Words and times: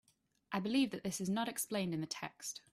I 0.51 0.59
believe 0.59 0.89
that 0.91 1.03
this 1.03 1.21
is 1.21 1.29
not 1.29 1.47
explained 1.47 1.93
in 1.93 2.01
the 2.01 2.07
text. 2.07 2.61